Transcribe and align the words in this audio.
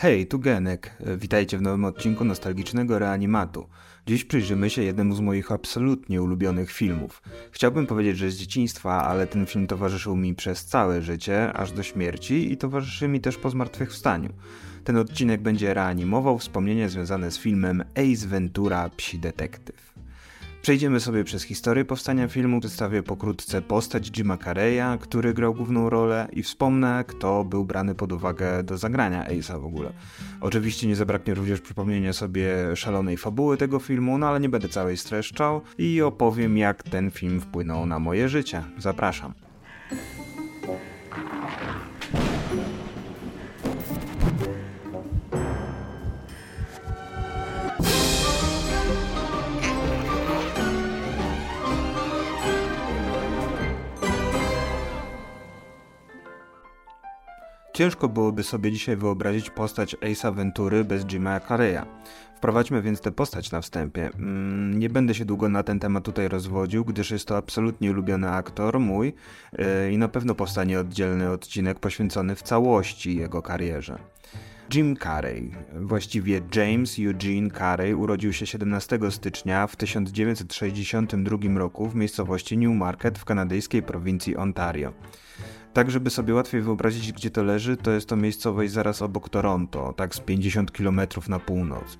Hej, 0.00 0.26
tu 0.26 0.38
Genek. 0.38 0.96
Witajcie 1.16 1.58
w 1.58 1.62
nowym 1.62 1.84
odcinku 1.84 2.24
nostalgicznego 2.24 2.98
reanimatu. 2.98 3.66
Dziś 4.06 4.24
przyjrzymy 4.24 4.70
się 4.70 4.82
jednemu 4.82 5.14
z 5.14 5.20
moich 5.20 5.52
absolutnie 5.52 6.22
ulubionych 6.22 6.72
filmów. 6.72 7.22
Chciałbym 7.52 7.86
powiedzieć, 7.86 8.18
że 8.18 8.30
z 8.30 8.36
dzieciństwa, 8.36 9.04
ale 9.04 9.26
ten 9.26 9.46
film 9.46 9.66
towarzyszył 9.66 10.16
mi 10.16 10.34
przez 10.34 10.64
całe 10.64 11.02
życie, 11.02 11.52
aż 11.52 11.72
do 11.72 11.82
śmierci 11.82 12.52
i 12.52 12.56
towarzyszy 12.56 13.08
mi 13.08 13.20
też 13.20 13.36
po 13.36 13.50
zmartwychwstaniu. 13.50 14.30
Ten 14.84 14.96
odcinek 14.96 15.42
będzie 15.42 15.74
reanimował 15.74 16.38
wspomnienia 16.38 16.88
związane 16.88 17.30
z 17.30 17.38
filmem 17.38 17.84
Ace 17.94 18.26
Ventura 18.26 18.90
Psi 18.96 19.18
Detektyw. 19.18 19.87
Przejdziemy 20.68 21.00
sobie 21.00 21.24
przez 21.24 21.42
historię 21.42 21.84
powstania 21.84 22.28
filmu, 22.28 22.60
przedstawię 22.60 23.02
pokrótce 23.02 23.62
postać 23.62 24.10
Jima 24.10 24.36
Carreya, 24.36 24.98
który 25.00 25.34
grał 25.34 25.54
główną 25.54 25.90
rolę 25.90 26.28
i 26.32 26.42
wspomnę, 26.42 27.04
kto 27.08 27.44
był 27.44 27.64
brany 27.64 27.94
pod 27.94 28.12
uwagę 28.12 28.62
do 28.62 28.78
zagrania 28.78 29.24
Ace'a 29.28 29.60
w 29.60 29.64
ogóle. 29.64 29.92
Oczywiście 30.40 30.88
nie 30.88 30.96
zabraknie 30.96 31.34
również 31.34 31.60
przypomnienia 31.60 32.12
sobie 32.12 32.76
szalonej 32.76 33.16
fabuły 33.16 33.56
tego 33.56 33.78
filmu, 33.78 34.18
no 34.18 34.28
ale 34.28 34.40
nie 34.40 34.48
będę 34.48 34.68
całej 34.68 34.96
streszczał 34.96 35.60
i 35.78 36.02
opowiem 36.02 36.56
jak 36.56 36.82
ten 36.82 37.10
film 37.10 37.40
wpłynął 37.40 37.86
na 37.86 37.98
moje 37.98 38.28
życie. 38.28 38.62
Zapraszam. 38.78 39.47
Ciężko 57.78 58.08
byłoby 58.08 58.42
sobie 58.42 58.72
dzisiaj 58.72 58.96
wyobrazić 58.96 59.50
postać 59.50 59.96
Ace'a 59.96 60.34
Ventury 60.34 60.84
bez 60.84 61.04
Jima 61.04 61.40
Carreya. 61.40 61.82
Wprowadźmy 62.36 62.82
więc 62.82 63.00
tę 63.00 63.12
postać 63.12 63.50
na 63.50 63.60
wstępie. 63.60 64.10
Mm, 64.14 64.78
nie 64.78 64.90
będę 64.90 65.14
się 65.14 65.24
długo 65.24 65.48
na 65.48 65.62
ten 65.62 65.80
temat 65.80 66.04
tutaj 66.04 66.28
rozwodził, 66.28 66.84
gdyż 66.84 67.10
jest 67.10 67.28
to 67.28 67.36
absolutnie 67.36 67.90
ulubiony 67.90 68.30
aktor 68.30 68.80
mój 68.80 69.14
yy, 69.58 69.92
i 69.92 69.98
na 69.98 70.08
pewno 70.08 70.34
powstanie 70.34 70.80
oddzielny 70.80 71.30
odcinek 71.30 71.78
poświęcony 71.78 72.34
w 72.34 72.42
całości 72.42 73.16
jego 73.16 73.42
karierze. 73.42 73.98
Jim 74.74 74.96
Carrey, 74.96 75.50
właściwie 75.80 76.40
James 76.54 76.96
Eugene 76.98 77.50
Carrey, 77.50 77.94
urodził 77.94 78.32
się 78.32 78.46
17 78.46 78.98
stycznia 79.10 79.66
w 79.66 79.76
1962 79.76 81.58
roku 81.58 81.88
w 81.88 81.94
miejscowości 81.94 82.58
Newmarket 82.58 83.18
w 83.18 83.24
kanadyjskiej 83.24 83.82
prowincji 83.82 84.36
Ontario. 84.36 84.92
Tak, 85.72 85.90
żeby 85.90 86.10
sobie 86.10 86.34
łatwiej 86.34 86.60
wyobrazić, 86.60 87.12
gdzie 87.12 87.30
to 87.30 87.42
leży, 87.42 87.76
to 87.76 87.90
jest 87.90 88.08
to 88.08 88.16
miejscowość 88.16 88.72
zaraz 88.72 89.02
obok 89.02 89.28
Toronto, 89.28 89.92
tak 89.96 90.14
z 90.14 90.20
50 90.20 90.70
km 90.70 91.00
na 91.28 91.38
północ. 91.38 91.98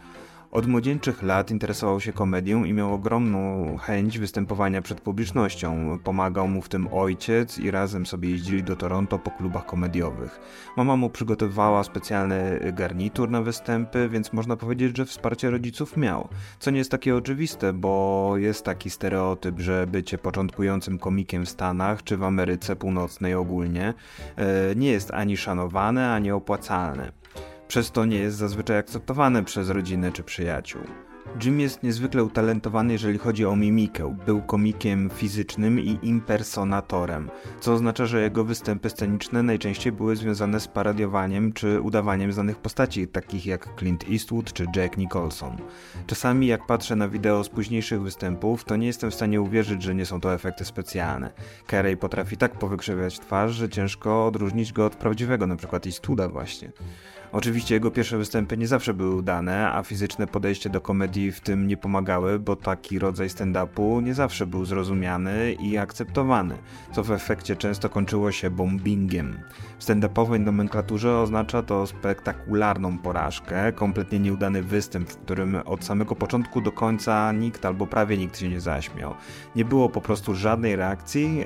Od 0.51 0.67
młodzieńczych 0.67 1.23
lat 1.23 1.51
interesował 1.51 2.01
się 2.01 2.13
komedią 2.13 2.65
i 2.65 2.73
miał 2.73 2.95
ogromną 2.95 3.77
chęć 3.77 4.19
występowania 4.19 4.83
przed 4.83 5.01
publicznością. 5.01 5.99
Pomagał 6.05 6.49
mu 6.49 6.63
w 6.63 6.69
tym 6.69 6.89
ojciec 6.93 7.59
i 7.59 7.71
razem 7.71 8.07
sobie 8.07 8.31
jeździli 8.31 8.63
do 8.63 8.77
Toronto 8.77 9.19
po 9.19 9.31
klubach 9.31 9.67
komediowych. 9.67 10.41
Mama 10.77 10.97
mu 10.97 11.11
przygotowała 11.11 11.85
specjalny 11.85 12.73
garnitur 12.73 13.31
na 13.31 13.43
występy, 13.43 14.09
więc 14.09 14.33
można 14.33 14.57
powiedzieć, 14.57 14.97
że 14.97 15.07
wsparcie 15.07 15.51
rodziców 15.51 15.97
miał. 15.97 16.29
Co 16.59 16.71
nie 16.71 16.79
jest 16.79 16.91
takie 16.91 17.17
oczywiste, 17.17 17.73
bo 17.73 18.33
jest 18.37 18.65
taki 18.65 18.91
stereotyp, 18.91 19.61
że 19.61 19.87
bycie 19.87 20.19
początkującym 20.19 20.99
komikiem 20.99 21.45
w 21.47 21.49
Stanach 21.49 22.05
czy 22.05 22.17
w 22.17 22.23
Ameryce 22.23 22.77
Północnej 22.77 23.35
ogólnie 23.35 23.95
e, 24.37 24.75
nie 24.77 24.91
jest 24.91 25.11
ani 25.11 25.37
szanowane, 25.37 26.13
ani 26.13 26.31
opłacalne. 26.31 27.13
Przez 27.69 27.91
to 27.91 28.05
nie 28.05 28.19
jest 28.19 28.37
zazwyczaj 28.37 28.79
akceptowany 28.79 29.45
przez 29.45 29.71
rodzinę 29.71 30.13
czy 30.13 30.23
przyjaciół. 30.23 30.83
Jim 31.45 31.61
jest 31.61 31.83
niezwykle 31.83 32.25
utalentowany, 32.25 32.93
jeżeli 32.93 33.19
chodzi 33.19 33.47
o 33.47 33.57
mimikę. 33.57 34.17
Był 34.27 34.43
komikiem 34.43 35.11
fizycznym 35.11 35.81
i 35.81 35.99
impersonatorem, 36.03 37.31
co 37.61 37.73
oznacza, 37.73 38.07
że 38.07 38.23
jego 38.23 38.45
występy 38.45 38.91
sceniczne 38.91 39.43
najczęściej 39.43 39.93
były 39.93 40.17
związane 40.17 40.61
z 40.61 40.69
parodiowaniem 40.69 41.53
czy 41.53 41.81
udawaniem 41.81 42.33
znanych 42.33 42.59
postaci, 42.59 43.09
takich 43.09 43.47
jak 43.47 43.69
Clint 43.79 44.05
Eastwood 44.11 44.53
czy 44.53 44.67
Jack 44.77 44.97
Nicholson. 44.97 45.57
Czasami, 46.07 46.47
jak 46.47 46.67
patrzę 46.67 46.97
na 46.97 47.09
wideo 47.09 47.45
z 47.45 47.49
późniejszych 47.49 48.03
występów, 48.03 48.65
to 48.65 48.77
nie 48.77 48.87
jestem 48.87 49.11
w 49.11 49.15
stanie 49.15 49.41
uwierzyć, 49.41 49.83
że 49.83 49.95
nie 49.95 50.07
są 50.07 50.21
to 50.21 50.35
efekty 50.35 50.65
specjalne. 50.65 51.33
Carey 51.71 51.97
potrafi 51.97 52.37
tak 52.37 52.59
powykrzywiać 52.59 53.21
twarz, 53.21 53.53
że 53.53 53.69
ciężko 53.69 54.27
odróżnić 54.27 54.73
go 54.73 54.87
od 54.87 54.97
prawdziwego, 54.97 55.45
np. 55.45 55.81
Eastwooda 55.87 56.29
właśnie. 56.29 56.73
Oczywiście 57.33 57.75
jego 57.75 57.91
pierwsze 57.91 58.19
występy 58.19 58.57
nie 58.57 58.67
zawsze 58.67 58.95
były 58.95 59.15
udane, 59.15 59.73
a 59.73 59.83
fizyczne 59.83 60.27
podejście 60.27 60.71
do 60.71 60.81
komedii 60.81 61.33
w 61.33 61.41
tym 61.41 61.67
nie 61.67 61.77
pomagały, 61.77 62.39
bo 62.39 62.57
taki 62.57 62.99
rodzaj 62.99 63.29
stand-upu 63.29 64.03
nie 64.03 64.15
zawsze 64.15 64.47
był 64.47 64.65
zrozumiany 64.65 65.53
i 65.53 65.79
akceptowany, 65.79 66.59
co 66.93 67.05
w 67.05 67.11
efekcie 67.11 67.57
często 67.57 67.89
kończyło 67.89 68.33
się 68.33 68.51
bombingiem. 68.51 69.39
W 69.79 69.85
stand-upowej 69.85 70.41
nomenklaturze 70.41 71.19
oznacza 71.19 71.63
to 71.63 71.87
spektakularną 71.87 72.99
porażkę, 72.99 73.73
kompletnie 73.73 74.19
nieudany 74.19 74.63
występ, 74.63 75.11
w 75.11 75.17
którym 75.17 75.57
od 75.65 75.85
samego 75.85 76.15
początku 76.15 76.61
do 76.61 76.73
końca 76.73 77.33
nikt 77.33 77.67
albo 77.67 77.87
prawie 77.87 78.17
nikt 78.17 78.39
się 78.39 78.49
nie 78.49 78.61
zaśmiał. 78.61 79.15
Nie 79.57 79.65
było 79.65 79.89
po 79.89 80.01
prostu 80.01 80.35
żadnej 80.35 80.77
reakcji, 80.77 81.37
yy, 81.37 81.45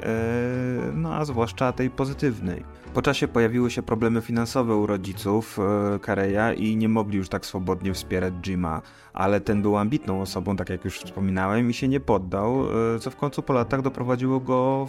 no 0.95 1.15
a 1.15 1.25
zwłaszcza 1.25 1.73
tej 1.73 1.91
pozytywnej. 1.91 2.65
Po 2.95 3.03
czasie 3.03 3.29
pojawiły 3.29 3.71
się 3.71 3.83
problemy 3.83 4.21
finansowe 4.21 4.77
u 4.77 4.87
rodziców 4.87 5.59
e, 5.59 5.72
Kareya 6.03 6.57
i 6.57 6.77
nie 6.77 6.89
mogli 6.89 7.17
już 7.17 7.29
tak 7.29 7.47
swobodnie 7.47 7.95
wspierać 7.95 8.35
Jima, 8.43 8.83
ale 9.13 9.41
ten 9.41 9.63
był 9.63 9.77
ambitną 9.77 10.21
osobą, 10.21 10.57
tak 10.57 10.71
jak 10.71 10.85
już 10.85 10.99
wspominałem, 10.99 11.71
i 11.71 11.75
się 11.75 11.89
nie 11.89 12.01
poddał, 12.01 12.67
e, 12.95 12.99
co 12.99 13.11
w 13.11 13.17
końcu 13.17 13.43
po 13.43 13.53
latach 13.53 13.83
doprowadziło 13.83 14.41
go 14.41 14.89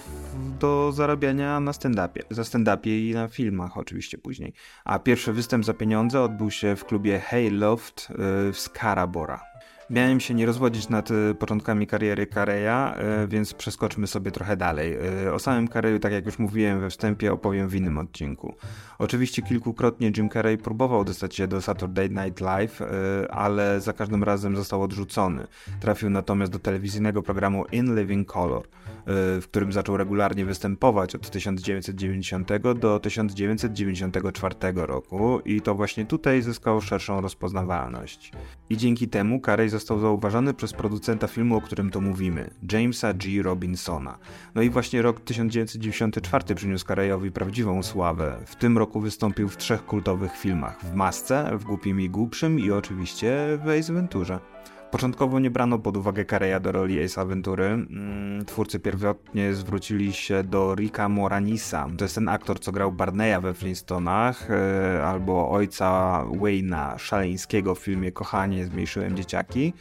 do 0.60 0.92
zarabiania 0.92 1.60
na 1.60 1.72
stand-upie. 1.72 2.22
Za 2.30 2.42
stand-upie 2.42 3.10
i 3.10 3.14
na 3.14 3.28
filmach 3.28 3.78
oczywiście 3.78 4.18
później. 4.18 4.54
A 4.86 5.00
pierwszy 5.00 5.34
występ 5.34 5.66
za 5.66 5.74
pieniądze 5.74 6.22
odbył 6.22 6.52
się 6.52 6.76
w 6.76 6.86
klubie 6.86 7.20
Hayloft 7.20 8.08
e, 8.12 8.16
w 8.52 8.60
Scarabora. 8.60 9.53
Miałem 9.94 10.20
się 10.20 10.34
nie 10.34 10.46
rozwodzić 10.46 10.90
nad 10.90 11.12
y, 11.12 11.36
początkami 11.36 11.88
kariery 11.88 12.28
Kareya, 12.28 12.94
y, 13.24 13.28
więc 13.28 13.54
przeskoczmy 13.54 14.08
sobie 14.08 14.32
trochę 14.32 14.58
dalej. 14.58 14.98
Y, 15.26 15.34
o 15.34 15.40
samym 15.40 15.68
Kareyu, 15.68 16.00
tak 16.00 16.12
jak 16.12 16.26
już 16.26 16.40
mówiłem 16.40 16.80
we 16.80 16.90
wstępie, 16.90 17.34
opowiem 17.34 17.68
w 17.70 17.76
innym 17.76 17.98
odcinku. 17.98 18.56
Oczywiście 19.00 19.42
kilkukrotnie 19.42 20.12
Jim 20.18 20.30
Carrey 20.30 20.58
próbował 20.58 21.04
dostać 21.04 21.36
się 21.36 21.48
do 21.48 21.62
Saturday 21.62 22.10
Night 22.10 22.42
Live, 22.42 22.82
ale 23.30 23.82
za 23.82 23.94
każdym 23.94 24.24
razem 24.24 24.56
został 24.56 24.82
odrzucony. 24.82 25.48
Trafił 25.80 26.10
natomiast 26.10 26.52
do 26.52 26.60
telewizyjnego 26.60 27.24
programu 27.24 27.66
In 27.72 27.96
Living 27.96 28.32
Color, 28.32 28.64
w 29.06 29.44
którym 29.44 29.72
zaczął 29.72 29.98
regularnie 29.98 30.46
występować 30.46 31.16
od 31.16 31.30
1990 31.30 32.50
do 32.80 33.00
1994 33.00 34.56
roku 34.76 35.40
i 35.46 35.62
to 35.62 35.76
właśnie 35.76 36.06
tutaj 36.06 36.42
zyskał 36.42 36.82
szerszą 36.82 37.22
rozpoznawalność. 37.22 38.32
I 38.70 38.78
dzięki 38.78 39.08
temu 39.08 39.42
Carey 39.46 39.70
został 39.70 40.00
zauważony 40.00 40.54
przez 40.54 40.74
producenta 40.74 41.28
filmu, 41.28 41.56
o 41.56 41.62
którym 41.62 41.90
to 41.90 42.02
mówimy, 42.02 42.50
Jamesa 42.72 43.14
G. 43.14 43.44
Robinsona. 43.44 44.18
No 44.56 44.62
i 44.62 44.70
właśnie 44.70 45.02
rok 45.02 45.20
1994 45.20 46.56
przyniósł 46.56 46.86
Karejowi 46.86 47.32
prawdziwą 47.32 47.84
sławę. 47.84 48.38
W 48.46 48.56
tym 48.56 48.78
roku 48.78 49.00
wystąpił 49.00 49.50
w 49.50 49.58
trzech 49.58 49.86
kultowych 49.86 50.38
filmach: 50.38 50.86
w 50.86 50.94
Masce, 50.94 51.58
w 51.58 51.64
Głupim 51.64 52.02
i 52.02 52.10
Głupszym 52.10 52.60
i 52.60 52.72
oczywiście 52.72 53.60
w 53.64 53.70
Ace 53.70 53.94
Venturze. 53.94 54.53
Początkowo 54.94 55.40
nie 55.40 55.52
brano 55.52 55.80
pod 55.80 55.98
uwagę 55.98 56.26
Kareya 56.26 56.62
do 56.62 56.72
roli 56.72 57.04
Ace 57.04 57.22
Aventury. 57.22 57.66
Mm, 57.66 58.46
twórcy 58.46 58.80
pierwotnie 58.80 59.54
zwrócili 59.54 60.14
się 60.14 60.44
do 60.44 60.76
Ricka 60.76 61.10
Moranisa. 61.10 61.88
To 61.98 62.06
jest 62.06 62.16
ten 62.16 62.30
aktor, 62.30 62.60
co 62.60 62.72
grał 62.72 62.92
Barneya 62.92 63.42
we 63.42 63.54
Flintstonach, 63.54 64.52
e, 64.52 65.04
albo 65.06 65.50
ojca 65.50 66.20
Wayna 66.42 66.98
Szaleńskiego 66.98 67.76
w 67.76 67.80
filmie 67.80 68.12
Kochanie, 68.12 68.66
zmniejszyłem 68.66 69.18
dzieciaki, 69.18 69.74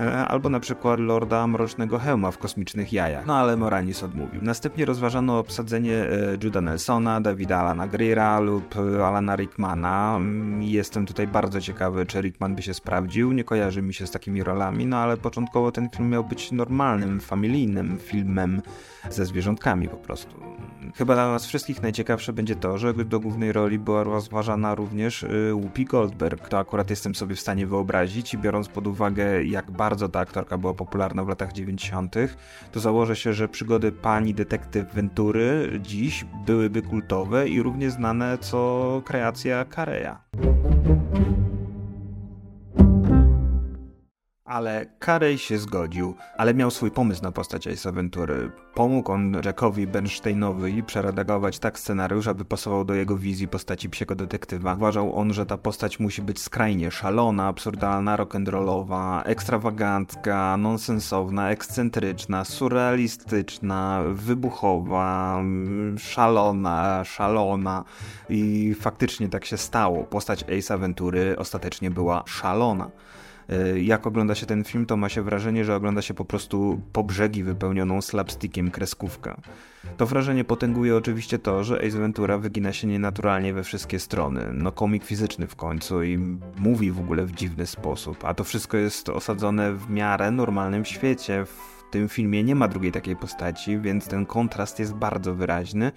e, 0.00 0.26
albo 0.26 0.48
na 0.48 0.60
przykład 0.60 1.00
Lorda 1.00 1.46
Mrocznego 1.46 1.98
Hełma 1.98 2.30
w 2.30 2.38
Kosmicznych 2.38 2.92
Jajach. 2.92 3.26
No 3.26 3.36
ale 3.36 3.56
Moranis 3.56 4.02
odmówił. 4.02 4.42
Następnie 4.42 4.84
rozważano 4.84 5.38
obsadzenie 5.38 5.94
e, 5.94 6.36
Juda 6.44 6.60
Nelsona, 6.60 7.20
Davida 7.20 7.58
Alana 7.58 7.88
Greera 7.88 8.40
lub 8.40 8.74
Alana 9.04 9.36
Rickmana. 9.36 10.16
Mm, 10.16 10.62
jestem 10.62 11.06
tutaj 11.06 11.26
bardzo 11.26 11.60
ciekawy, 11.60 12.06
czy 12.06 12.20
Rickman 12.20 12.54
by 12.54 12.62
się 12.62 12.74
sprawdził. 12.74 13.32
Nie 13.32 13.44
kojarzy 13.44 13.82
mi 13.82 13.94
się 13.94 14.06
z 14.06 14.10
takimi 14.10 14.42
rolami 14.42 14.59
no 14.86 14.96
ale 14.96 15.16
początkowo 15.16 15.72
ten 15.72 15.90
film 15.90 16.10
miał 16.10 16.24
być 16.24 16.52
normalnym, 16.52 17.20
familijnym 17.20 17.98
filmem 17.98 18.62
ze 19.10 19.26
zwierzątkami 19.26 19.88
po 19.88 19.96
prostu. 19.96 20.34
Chyba 20.96 21.14
dla 21.14 21.32
nas 21.32 21.46
wszystkich 21.46 21.82
najciekawsze 21.82 22.32
będzie 22.32 22.56
to, 22.56 22.78
że 22.78 22.94
do 22.94 23.20
głównej 23.20 23.52
roli 23.52 23.78
była 23.78 24.04
rozważana 24.04 24.74
również 24.74 25.22
y, 25.22 25.52
Whoopi 25.54 25.84
Goldberg. 25.84 26.48
To 26.48 26.58
akurat 26.58 26.90
jestem 26.90 27.14
sobie 27.14 27.34
w 27.34 27.40
stanie 27.40 27.66
wyobrazić 27.66 28.34
i 28.34 28.38
biorąc 28.38 28.68
pod 28.68 28.86
uwagę, 28.86 29.44
jak 29.44 29.70
bardzo 29.70 30.08
ta 30.08 30.20
aktorka 30.20 30.58
była 30.58 30.74
popularna 30.74 31.24
w 31.24 31.28
latach 31.28 31.52
90., 31.52 32.14
to 32.72 32.80
założę 32.80 33.16
się, 33.16 33.32
że 33.32 33.48
przygody 33.48 33.92
pani 33.92 34.34
detektyw 34.34 34.94
Ventury 34.94 35.80
dziś 35.82 36.24
byłyby 36.46 36.82
kultowe 36.82 37.48
i 37.48 37.62
równie 37.62 37.90
znane 37.90 38.38
co 38.38 39.02
kreacja 39.04 39.64
Kareya. 39.64 40.49
Ale 44.50 44.86
Carey 45.04 45.38
się 45.38 45.58
zgodził, 45.58 46.14
ale 46.38 46.54
miał 46.54 46.70
swój 46.70 46.90
pomysł 46.90 47.22
na 47.22 47.32
postać 47.32 47.66
Ace 47.66 47.92
Ventury. 47.92 48.50
Pomógł 48.74 49.12
on 49.12 49.36
Jackowi 49.44 49.86
Bernsteinowi 49.86 50.82
przeredagować 50.82 51.58
tak 51.58 51.78
scenariusz, 51.78 52.28
aby 52.28 52.44
pasował 52.44 52.84
do 52.84 52.94
jego 52.94 53.16
wizji 53.16 53.48
postaci 53.48 53.90
psiego 53.90 54.14
detektywa. 54.14 54.74
Uważał 54.74 55.16
on, 55.16 55.32
że 55.32 55.46
ta 55.46 55.58
postać 55.58 56.00
musi 56.00 56.22
być 56.22 56.42
skrajnie 56.42 56.90
szalona, 56.90 57.46
absurdalna, 57.46 58.16
rock'n'rollowa, 58.16 59.22
ekstrawagancka, 59.24 60.56
nonsensowna, 60.56 61.50
ekscentryczna, 61.50 62.44
surrealistyczna, 62.44 64.02
wybuchowa, 64.08 65.42
szalona, 65.98 67.04
szalona 67.04 67.84
i 68.28 68.74
faktycznie 68.80 69.28
tak 69.28 69.44
się 69.44 69.56
stało. 69.56 70.04
Postać 70.04 70.44
Ace 70.58 70.78
Ventury 70.78 71.36
ostatecznie 71.38 71.90
była 71.90 72.22
szalona. 72.26 72.90
E, 73.50 73.80
jak 73.80 74.06
ogląda 74.06 74.34
się 74.34 74.46
ten 74.46 74.64
film, 74.64 74.86
to 74.86 74.96
ma 74.96 75.08
się 75.08 75.22
wrażenie, 75.22 75.64
że 75.64 75.76
ogląda 75.76 76.02
się 76.02 76.14
po 76.14 76.24
prostu 76.24 76.80
po 76.92 77.04
brzegi 77.04 77.42
wypełnioną 77.42 78.02
slapstickiem 78.02 78.70
kreskówkę. 78.70 79.34
To 79.96 80.06
wrażenie 80.06 80.44
potęguje 80.44 80.96
oczywiście 80.96 81.38
to, 81.38 81.64
że 81.64 81.76
Ace 81.86 81.98
Ventura 81.98 82.38
wygina 82.38 82.72
się 82.72 82.86
nienaturalnie 82.86 83.54
we 83.54 83.62
wszystkie 83.62 83.98
strony. 83.98 84.50
No 84.52 84.72
komik 84.72 85.04
fizyczny 85.04 85.46
w 85.46 85.56
końcu 85.56 86.02
i 86.02 86.18
mówi 86.58 86.90
w 86.90 87.00
ogóle 87.00 87.26
w 87.26 87.32
dziwny 87.32 87.66
sposób, 87.66 88.24
a 88.24 88.34
to 88.34 88.44
wszystko 88.44 88.76
jest 88.76 89.08
osadzone 89.08 89.72
w 89.72 89.90
miarę 89.90 90.30
normalnym 90.30 90.84
świecie, 90.84 91.44
w 91.44 91.79
tym 91.90 92.08
filmie 92.08 92.44
nie 92.44 92.54
ma 92.54 92.68
drugiej 92.68 92.92
takiej 92.92 93.16
postaci, 93.16 93.78
więc 93.78 94.08
ten 94.08 94.26
kontrast 94.26 94.78
jest 94.78 94.94
bardzo 94.94 95.34
wyraźny. 95.34 95.92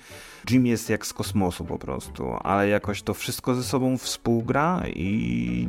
Jim 0.49 0.65
jest 0.65 0.89
jak 0.89 1.05
z 1.05 1.13
kosmosu 1.13 1.65
po 1.65 1.79
prostu, 1.79 2.33
ale 2.43 2.67
jakoś 2.67 3.01
to 3.01 3.13
wszystko 3.13 3.55
ze 3.55 3.63
sobą 3.63 3.97
współgra 3.97 4.83
i 4.87 5.67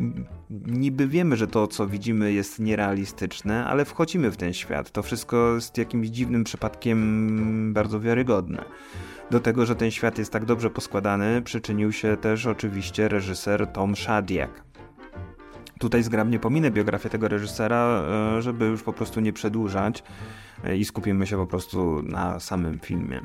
niby 0.67 1.09
wiemy, 1.09 1.37
że 1.37 1.47
to 1.47 1.67
co 1.67 1.87
widzimy 1.87 2.33
jest 2.33 2.59
nierealistyczne, 2.59 3.67
ale 3.67 3.85
wchodzimy 3.85 4.31
w 4.31 4.37
ten 4.37 4.53
świat. 4.53 4.91
To 4.91 5.03
wszystko 5.03 5.55
jest 5.55 5.79
jakimś 5.79 6.09
dziwnym 6.09 6.45
przypadkiem 6.45 7.73
bardzo 7.75 8.01
wiarygodne. 8.01 8.65
Do 9.31 9.41
tego, 9.41 9.67
że 9.67 9.77
ten 9.77 9.91
świat 9.91 10.19
jest 10.19 10.33
tak 10.33 10.45
dobrze 10.45 10.71
poskładany, 10.71 11.43
przyczynił 11.43 11.93
się 11.93 12.17
też 12.17 12.47
oczywiście 12.47 13.09
reżyser 13.09 13.67
Tom 13.67 13.97
Shadyac. 13.97 14.51
Tutaj 15.79 16.03
zgrabnie 16.03 16.39
pominę 16.39 16.71
biografię 16.71 17.09
tego 17.09 17.29
reżysera, 17.29 18.03
e, 18.37 18.43
żeby 18.43 18.67
już 18.67 18.83
po 18.83 18.93
prostu 18.93 19.21
nie 19.21 19.33
przedłużać 19.33 20.03
e, 20.65 20.77
i 20.77 20.85
skupimy 20.85 21.27
się 21.27 21.37
po 21.37 21.47
prostu 21.47 22.03
na 22.03 22.41
samym 22.41 22.79
filmie. 22.79 23.21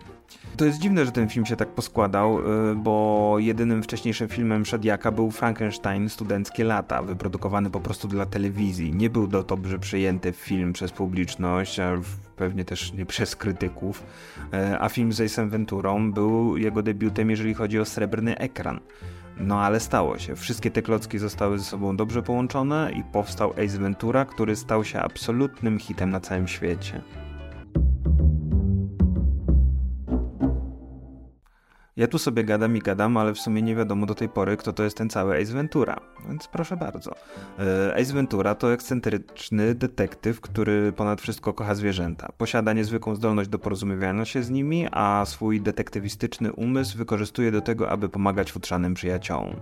To 0.58 0.66
jest 0.66 0.80
dziwne, 0.80 1.06
że 1.06 1.12
ten 1.12 1.30
film 1.30 1.46
się 1.46 1.56
tak 1.56 1.70
poskładał, 1.70 2.40
e, 2.40 2.76
bo 2.76 3.36
jedynym 3.40 3.84
wcześniejszym 3.84 4.28
filmem 4.28 4.66
Szadiaka 4.66 5.12
był 5.12 5.32
Frankenstein 5.32 6.10
Studenckie 6.10 6.64
Lata, 6.64 7.04
wyprodukowany 7.04 7.70
po 7.70 7.80
prostu 7.80 8.08
dla 8.08 8.26
telewizji. 8.26 8.94
Nie 8.94 9.10
był 9.10 9.28
do 9.28 9.44
dobrze 9.44 9.80
przyjęty 9.80 10.32
film 10.32 10.74
przez 10.74 10.92
publiczność, 10.92 11.80
a 11.80 11.92
pewnie 12.36 12.66
też 12.66 12.94
nie 12.94 13.06
przez 13.06 13.36
krytyków, 13.36 14.04
a 14.80 14.90
film 14.90 15.14
z 15.14 15.20
Ace'em 15.20 15.50
Venturą 15.50 16.12
był 16.12 16.58
jego 16.58 16.84
debiutem, 16.84 17.30
jeżeli 17.30 17.54
chodzi 17.54 17.80
o 17.80 17.86
srebrny 17.86 18.38
ekran. 18.38 18.80
No 19.40 19.62
ale 19.62 19.80
stało 19.80 20.18
się. 20.18 20.36
Wszystkie 20.36 20.72
te 20.72 20.82
klocki 20.82 21.20
zostały 21.20 21.60
ze 21.60 21.66
sobą 21.66 21.98
dobrze 21.98 22.24
połączone 22.24 22.92
i 22.96 23.04
powstał 23.04 23.52
Ace 23.52 23.78
Ventura, 23.78 24.26
który 24.26 24.56
stał 24.56 24.84
się 24.84 25.00
absolutnym 25.00 25.80
hitem 25.80 26.10
na 26.10 26.20
całym 26.20 26.48
świecie. 26.48 27.02
Ja 32.00 32.08
tu 32.08 32.18
sobie 32.18 32.44
gadam 32.44 32.78
i 32.78 32.80
gadam, 32.80 33.18
ale 33.18 33.34
w 33.34 33.40
sumie 33.40 33.62
nie 33.62 33.76
wiadomo 33.76 34.06
do 34.06 34.16
tej 34.16 34.30
pory, 34.30 34.58
kto 34.58 34.74
to 34.74 34.84
jest 34.84 34.98
ten 34.98 35.10
cały 35.10 35.42
Ace 35.42 35.54
Ventura, 35.54 36.00
więc 36.28 36.48
proszę 36.48 36.78
bardzo. 36.78 37.12
E, 37.60 37.96
Ace 37.96 38.14
Ventura 38.14 38.56
to 38.56 38.74
ekscentryczny 38.74 39.76
detektyw, 39.76 40.42
który 40.42 40.92
ponad 40.92 41.22
wszystko 41.22 41.54
kocha 41.54 41.76
zwierzęta. 41.76 42.32
Posiada 42.38 42.74
niezwykłą 42.74 43.16
zdolność 43.16 43.50
do 43.50 43.60
porozumiewania 43.60 44.26
się 44.26 44.44
z 44.44 44.50
nimi, 44.50 44.88
a 44.92 45.24
swój 45.26 45.62
detektywistyczny 45.62 46.54
umysł 46.54 46.98
wykorzystuje 46.98 47.52
do 47.52 47.62
tego, 47.62 47.90
aby 47.90 48.10
pomagać 48.10 48.52
futrzanym 48.52 48.94
przyjaciołom. 48.94 49.56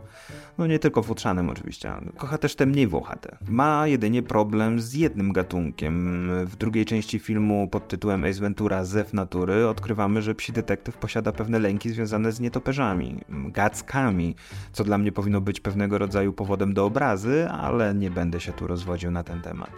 No 0.57 0.67
nie 0.67 0.79
tylko 0.79 1.03
futrzanym 1.03 1.49
oczywiście, 1.49 1.93
kocha 2.17 2.37
też 2.37 2.55
te 2.55 2.65
mniej 2.65 2.87
włochate. 2.87 3.37
Ma 3.47 3.87
jedynie 3.87 4.23
problem 4.23 4.79
z 4.79 4.93
jednym 4.93 5.33
gatunkiem. 5.33 6.27
W 6.45 6.55
drugiej 6.55 6.85
części 6.85 7.19
filmu 7.19 7.67
pod 7.67 7.87
tytułem 7.87 8.23
Ace 8.23 8.41
Ventura 8.41 8.85
Zew 8.85 9.13
Natury 9.13 9.67
odkrywamy, 9.67 10.21
że 10.21 10.35
psi 10.35 10.51
detektyw 10.51 10.97
posiada 10.97 11.31
pewne 11.31 11.59
lęki 11.59 11.89
związane 11.89 12.26
związane 12.27 12.31
z 12.31 12.39
nietoperzami, 12.39 13.21
gackami, 13.29 14.35
co 14.71 14.83
dla 14.83 14.97
mnie 14.97 15.11
powinno 15.11 15.41
być 15.41 15.59
pewnego 15.59 15.97
rodzaju 15.97 16.33
powodem 16.33 16.73
do 16.73 16.85
obrazy, 16.85 17.49
ale 17.49 17.93
nie 17.93 18.11
będę 18.11 18.39
się 18.39 18.53
tu 18.53 18.67
rozwodził 18.67 19.11
na 19.11 19.23
ten 19.23 19.41
temat. 19.41 19.69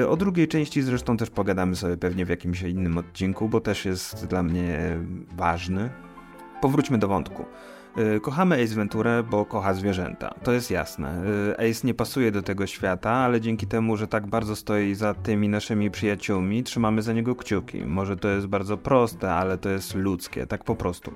Y, 0.00 0.08
o 0.08 0.16
drugiej 0.16 0.48
części 0.48 0.82
zresztą 0.82 1.16
też 1.16 1.30
pogadamy 1.30 1.76
sobie 1.76 1.96
pewnie 1.96 2.26
w 2.26 2.28
jakimś 2.28 2.62
innym 2.62 2.98
odcinku, 2.98 3.48
bo 3.48 3.60
też 3.60 3.84
jest 3.84 4.26
dla 4.26 4.42
mnie 4.42 4.98
ważny. 5.36 5.90
Powróćmy 6.60 6.98
do 6.98 7.08
wątku. 7.08 7.44
Y, 7.98 8.20
kochamy 8.20 8.62
Ace 8.62 8.74
Venturę, 8.74 9.22
bo 9.22 9.44
kocha 9.44 9.74
zwierzęta. 9.74 10.34
To 10.42 10.52
jest 10.52 10.70
jasne. 10.70 11.22
Y, 11.58 11.70
Ace 11.70 11.86
nie 11.86 11.94
pasuje 11.94 12.32
do 12.32 12.42
tego 12.42 12.66
świata, 12.66 13.10
ale 13.10 13.40
dzięki 13.40 13.66
temu, 13.66 13.96
że 13.96 14.08
tak 14.08 14.26
bardzo 14.26 14.56
stoi 14.56 14.94
za 14.94 15.14
tymi 15.14 15.48
naszymi 15.48 15.90
przyjaciółmi, 15.90 16.62
trzymamy 16.62 17.02
za 17.02 17.12
niego 17.12 17.36
kciuki. 17.36 17.84
Może 17.86 18.16
to 18.16 18.28
jest 18.28 18.46
bardzo 18.46 18.76
proste, 18.76 19.32
ale 19.32 19.58
to 19.58 19.68
jest 19.68 19.94
ludzkie, 19.94 20.46
tak 20.46 20.64
po 20.64 20.76
prostu. 20.76 21.12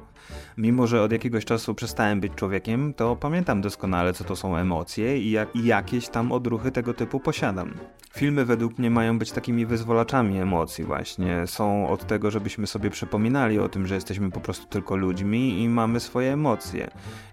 Mimo, 0.56 0.86
że 0.86 1.02
od 1.02 1.12
jakiegoś 1.12 1.44
czasu 1.44 1.74
przestałem 1.74 2.20
być 2.20 2.34
człowiekiem, 2.34 2.94
to 2.94 3.16
pamiętam 3.16 3.60
doskonale, 3.60 4.12
co 4.12 4.24
to 4.24 4.36
są 4.36 4.56
emocje 4.56 5.18
i, 5.18 5.30
jak, 5.30 5.56
i 5.56 5.64
jakieś 5.64 6.08
tam 6.08 6.32
odruchy 6.32 6.72
tego 6.72 6.94
typu 6.94 7.20
posiadam. 7.20 7.74
Filmy 8.16 8.44
według 8.44 8.78
mnie 8.78 8.90
mają 8.90 9.18
być 9.18 9.32
takimi 9.32 9.66
wyzwolaczami 9.66 10.38
emocji 10.38 10.84
właśnie. 10.84 11.46
Są 11.46 11.88
od 11.88 12.06
tego, 12.06 12.30
żebyśmy 12.30 12.66
sobie 12.66 12.90
przypominali 12.90 13.58
o 13.58 13.68
tym, 13.68 13.86
że 13.86 13.94
jesteśmy 13.94 14.30
po 14.30 14.40
prostu 14.40 14.66
tylko 14.66 14.96
ludźmi 14.96 15.62
i 15.62 15.68
mamy 15.68 16.00
swoje 16.00 16.32
emocje. 16.32 16.65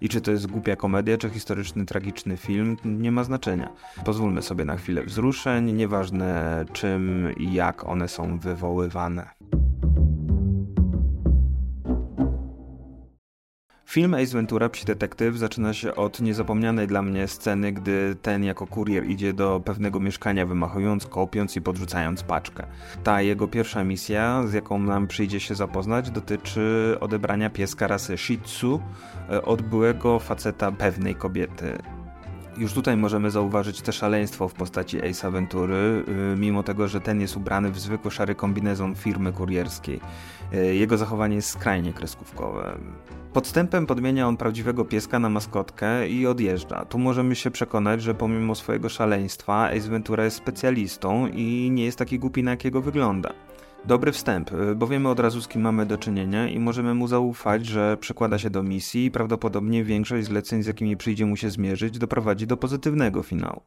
I 0.02 0.10
czy 0.10 0.22
to 0.22 0.32
jest 0.32 0.48
głupia 0.48 0.76
komedia, 0.76 1.18
czy 1.18 1.30
historyczny, 1.30 1.86
tragiczny 1.86 2.38
film, 2.38 2.78
nie 2.86 3.12
ma 3.12 3.24
znaczenia. 3.24 3.70
Pozwólmy 4.06 4.42
sobie 4.42 4.66
na 4.66 4.78
chwilę 4.78 5.04
wzruszeń, 5.04 5.72
nieważne 5.72 6.66
czym 6.74 7.34
i 7.38 7.54
jak 7.54 7.86
one 7.86 8.08
są 8.08 8.40
wywoływane. 8.40 9.30
Film 13.94 14.14
Ace 14.14 14.34
Ventura 14.34 14.70
Psi 14.70 14.86
Detektyw 14.86 15.38
zaczyna 15.38 15.74
się 15.74 15.96
od 15.96 16.22
niezapomnianej 16.22 16.88
dla 16.88 17.02
mnie 17.02 17.28
sceny, 17.28 17.72
gdy 17.72 18.16
ten 18.22 18.44
jako 18.44 18.68
kurier 18.68 19.06
idzie 19.06 19.34
do 19.34 19.62
pewnego 19.66 20.00
mieszkania 20.00 20.46
wymachując, 20.46 21.06
kopiąc 21.06 21.56
i 21.56 21.62
podrzucając 21.62 22.24
paczkę. 22.24 22.66
Ta 23.04 23.22
jego 23.22 23.48
pierwsza 23.48 23.84
misja, 23.84 24.48
z 24.48 24.54
jaką 24.54 24.80
nam 24.80 25.08
przyjdzie 25.08 25.40
się 25.40 25.56
zapoznać, 25.56 26.12
dotyczy 26.12 26.98
odebrania 27.00 27.50
pieska 27.50 27.88
rasy 27.88 28.18
Shih 28.18 28.42
Tzu 28.42 28.82
e, 29.30 29.42
od 29.42 29.62
byłego 29.62 30.20
faceta 30.20 30.72
pewnej 30.72 31.16
kobiety. 31.16 31.78
Już 32.58 32.74
tutaj 32.74 32.98
możemy 32.98 33.32
zauważyć 33.32 33.82
te 33.82 33.94
szaleństwo 33.94 34.48
w 34.48 34.54
postaci 34.54 35.02
Ace 35.10 35.32
Ventury, 35.32 36.04
y, 36.34 36.38
mimo 36.38 36.64
tego, 36.64 36.88
że 36.88 37.02
ten 37.02 37.22
jest 37.22 37.38
ubrany 37.38 37.72
w 37.72 37.80
zwykły 37.80 38.12
szary 38.12 38.36
kombinezon 38.36 38.96
firmy 38.96 39.34
kurierskiej. 39.34 40.00
Y, 40.54 40.76
jego 40.76 40.98
zachowanie 40.98 41.36
jest 41.36 41.50
skrajnie 41.50 41.94
kreskówkowe. 41.94 42.78
Podstępem 43.34 43.86
podmienia 43.86 44.28
on 44.28 44.38
prawdziwego 44.38 44.86
pieska 44.86 45.20
na 45.20 45.30
maskotkę 45.30 46.10
i 46.10 46.28
odjeżdża. 46.28 46.86
Tu 46.86 47.00
możemy 47.00 47.36
się 47.36 47.52
przekonać, 47.52 48.02
że 48.02 48.16
pomimo 48.16 48.56
swojego 48.56 48.90
szaleństwa 48.90 49.70
Ace 49.70 49.90
Ventura 49.90 50.24
jest 50.24 50.38
specjalistą 50.38 51.28
i 51.28 51.72
nie 51.72 51.86
jest 51.86 51.98
taki 51.98 52.20
głupi 52.20 52.44
na 52.44 52.52
jakiego 52.52 52.82
wygląda. 52.82 53.34
Dobry 53.86 54.12
wstęp, 54.12 54.52
y, 54.52 54.76
bo 54.76 54.88
wiemy 54.88 55.10
od 55.10 55.20
razu 55.20 55.42
z 55.42 55.48
kim 55.48 55.62
mamy 55.62 55.86
do 55.86 55.98
czynienia 55.98 56.50
i 56.50 56.60
możemy 56.60 56.94
mu 56.94 57.08
zaufać, 57.08 57.66
że 57.66 57.98
przykłada 57.98 58.38
się 58.38 58.50
do 58.50 58.64
misji 58.64 59.06
i 59.06 59.12
prawdopodobnie 59.12 59.84
większość 59.84 60.28
zleceń, 60.28 60.64
z 60.64 60.68
jakimi 60.68 60.98
przyjdzie 60.98 61.26
mu 61.26 61.38
się 61.38 61.50
zmierzyć, 61.50 61.98
doprowadzi 61.98 62.48
do 62.48 62.58
pozytywnego 62.58 63.24
finału. 63.24 63.62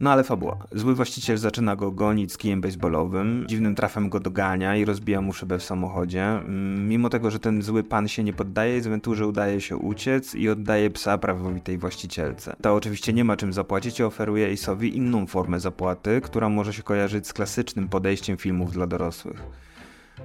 No 0.00 0.12
ale 0.12 0.24
fabuła. 0.24 0.58
Zły 0.72 0.94
właściciel 0.94 1.38
zaczyna 1.38 1.76
go 1.76 1.90
gonić 1.92 2.32
z 2.32 2.36
kijem 2.36 2.60
baseballowym, 2.60 3.44
dziwnym 3.48 3.74
trafem 3.74 4.08
go 4.08 4.20
dogania 4.20 4.76
i 4.76 4.84
rozbija 4.84 5.20
mu 5.20 5.32
szybę 5.32 5.58
w 5.58 5.62
samochodzie. 5.62 6.24
Mm, 6.24 6.88
mimo 6.88 7.08
tego, 7.08 7.30
że 7.30 7.38
ten 7.38 7.62
zły 7.62 7.84
pan 7.84 8.08
się 8.08 8.24
nie 8.24 8.32
poddaje, 8.32 8.82
z 8.82 8.86
Venturze 8.86 9.26
udaje 9.26 9.60
się 9.60 9.76
uciec 9.76 10.34
i 10.34 10.48
oddaje 10.48 10.90
psa 10.90 11.18
prawowitej 11.18 11.78
właścicielce. 11.78 12.56
Ta 12.62 12.72
oczywiście 12.72 13.12
nie 13.12 13.24
ma 13.24 13.36
czym 13.36 13.52
zapłacić 13.52 14.00
i 14.00 14.02
oferuje 14.02 14.54
Ace'owi 14.54 14.94
inną 14.94 15.26
formę 15.26 15.60
zapłaty, 15.60 16.20
która 16.20 16.48
może 16.48 16.72
się 16.72 16.82
kojarzyć 16.82 17.26
z 17.26 17.32
klasycznym 17.32 17.88
podejściem 17.88 18.36
filmów 18.36 18.72
dla 18.72 18.86
dorosłych. 18.86 19.59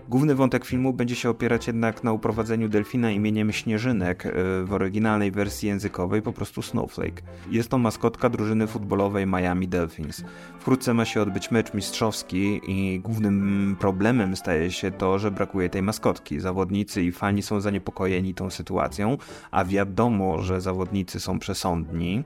Główny 0.09 0.35
wątek 0.35 0.65
filmu 0.65 0.93
będzie 0.93 1.15
się 1.15 1.29
opierać 1.29 1.67
jednak 1.67 2.03
na 2.03 2.13
uprowadzeniu 2.13 2.69
delfina 2.69 3.11
imieniem 3.11 3.51
Śnieżynek 3.51 4.25
e, 4.25 4.31
w 4.63 4.73
oryginalnej 4.73 5.31
wersji 5.31 5.69
językowej 5.69 6.21
po 6.21 6.33
prostu 6.33 6.61
Snowflake. 6.61 7.21
Jest 7.51 7.69
to 7.69 7.77
maskotka 7.77 8.29
drużyny 8.29 8.67
futbolowej 8.67 9.27
Miami 9.27 9.67
Dolphins. 9.67 10.23
Wkrótce 10.59 10.93
ma 10.93 11.05
się 11.05 11.21
odbyć 11.21 11.51
mecz 11.51 11.73
mistrzowski 11.73 12.61
i 12.67 12.99
głównym 12.99 13.75
problemem 13.79 14.35
staje 14.35 14.71
się 14.71 14.91
to, 14.91 15.19
że 15.19 15.31
brakuje 15.31 15.69
tej 15.69 15.81
maskotki. 15.81 16.39
Zawodnicy 16.39 17.03
i 17.03 17.11
fani 17.11 17.41
są 17.41 17.61
zaniepokojeni 17.61 18.33
tą 18.33 18.49
sytuacją, 18.49 19.17
a 19.51 19.65
wiadomo, 19.65 20.41
że 20.41 20.61
zawodnicy 20.61 21.19
są 21.19 21.39
przesądni 21.39 22.23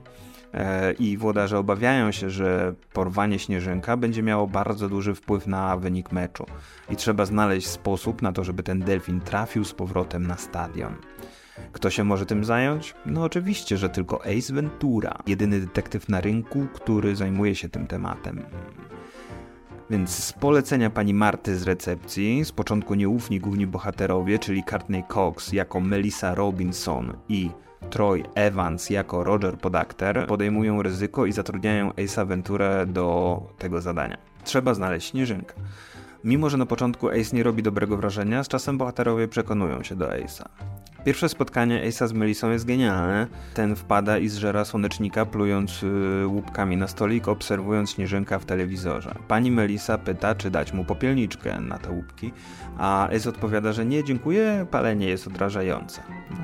I 0.98 1.16
włodarze 1.16 1.58
obawiają 1.58 2.12
się, 2.12 2.30
że 2.30 2.74
porwanie 2.92 3.38
Śnieżynka 3.38 3.96
będzie 3.96 4.22
miało 4.22 4.46
bardzo 4.46 4.88
duży 4.88 5.14
wpływ 5.14 5.46
na 5.46 5.76
wynik 5.76 6.12
meczu. 6.12 6.46
I 6.90 6.96
trzeba 6.96 7.24
znaleźć 7.24 7.66
sposób 7.66 8.22
na 8.22 8.32
to, 8.32 8.44
żeby 8.44 8.62
ten 8.62 8.80
delfin 8.80 9.20
trafił 9.20 9.64
z 9.64 9.74
powrotem 9.74 10.26
na 10.26 10.36
stadion. 10.36 10.94
Kto 11.72 11.90
się 11.90 12.04
może 12.04 12.26
tym 12.26 12.44
zająć? 12.44 12.94
No 13.06 13.22
oczywiście, 13.22 13.76
że 13.76 13.88
tylko 13.88 14.24
Ace 14.24 14.54
Ventura, 14.54 15.18
jedyny 15.26 15.60
detektyw 15.60 16.08
na 16.08 16.20
rynku, 16.20 16.66
który 16.72 17.16
zajmuje 17.16 17.54
się 17.54 17.68
tym 17.68 17.86
tematem. 17.86 18.42
Więc 19.90 20.10
z 20.10 20.32
polecenia 20.32 20.90
pani 20.90 21.14
Marty 21.14 21.58
z 21.58 21.62
recepcji, 21.62 22.44
z 22.44 22.52
początku 22.52 22.94
nieufni 22.94 23.40
główni 23.40 23.66
bohaterowie, 23.66 24.38
czyli 24.38 24.64
Courtney 24.64 25.04
Cox 25.08 25.52
jako 25.52 25.80
Melissa 25.80 26.34
Robinson 26.34 27.16
i 27.28 27.50
Troy 27.90 28.24
Evans 28.34 28.90
jako 28.90 29.24
Roger 29.24 29.58
Podacter 29.58 30.26
podejmują 30.26 30.82
ryzyko 30.82 31.26
i 31.26 31.32
zatrudniają 31.32 31.90
Ace'a 31.90 32.26
Venturę 32.26 32.86
do 32.86 33.42
tego 33.58 33.80
zadania. 33.80 34.18
Trzeba 34.44 34.74
znaleźć 34.74 35.10
Śnieżynkę. 35.10 35.54
Mimo, 36.24 36.50
że 36.50 36.56
na 36.56 36.66
początku 36.66 37.08
Ace 37.08 37.36
nie 37.36 37.42
robi 37.42 37.62
dobrego 37.62 37.96
wrażenia, 37.96 38.44
z 38.44 38.48
czasem 38.48 38.78
bohaterowie 38.78 39.28
przekonują 39.28 39.82
się 39.82 39.96
do 39.96 40.06
Ace'a. 40.08 40.44
Pierwsze 41.04 41.28
spotkanie 41.28 41.82
Ace'a 41.88 42.08
z 42.08 42.12
Melisą 42.12 42.50
jest 42.50 42.64
genialne. 42.64 43.26
Ten 43.54 43.76
wpada 43.76 44.18
i 44.18 44.28
zżera 44.28 44.64
słonecznika, 44.64 45.26
plując 45.26 45.82
yy, 45.82 46.26
łupkami 46.26 46.76
na 46.76 46.88
stolik, 46.88 47.28
obserwując 47.28 47.90
śnieżynka 47.90 48.38
w 48.38 48.44
telewizorze. 48.44 49.14
Pani 49.28 49.50
Melisa 49.50 49.98
pyta, 49.98 50.34
czy 50.34 50.50
dać 50.50 50.72
mu 50.72 50.84
popielniczkę 50.84 51.60
na 51.60 51.78
te 51.78 51.90
łupki, 51.90 52.32
a 52.78 53.08
Ace 53.08 53.28
odpowiada, 53.30 53.72
że 53.72 53.86
nie, 53.86 54.04
dziękuję, 54.04 54.66
palenie 54.70 55.08
jest 55.08 55.26
odrażające. 55.26 56.02